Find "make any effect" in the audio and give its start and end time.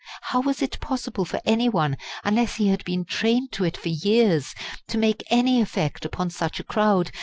4.97-6.05